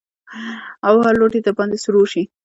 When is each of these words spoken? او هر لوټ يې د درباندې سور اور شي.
او 0.87 0.95
هر 1.05 1.13
لوټ 1.19 1.33
يې 1.37 1.41
د 1.43 1.45
درباندې 1.47 1.77
سور 1.83 1.95
اور 1.99 2.07
شي. 2.13 2.23